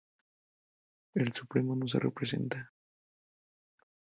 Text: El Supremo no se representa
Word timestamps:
El 1.13 1.31
Supremo 1.31 1.75
no 1.75 1.87
se 1.87 1.99
representa 1.99 2.73